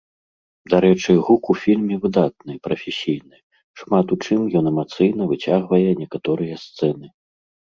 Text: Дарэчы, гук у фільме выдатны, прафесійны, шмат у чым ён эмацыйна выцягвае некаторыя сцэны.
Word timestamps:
Дарэчы, 0.73 1.11
гук 1.27 1.43
у 1.53 1.55
фільме 1.63 1.95
выдатны, 2.05 2.53
прафесійны, 2.67 3.37
шмат 3.83 4.07
у 4.17 4.19
чым 4.25 4.41
ён 4.63 4.73
эмацыйна 4.73 5.23
выцягвае 5.35 5.89
некаторыя 6.05 6.55
сцэны. 6.65 7.07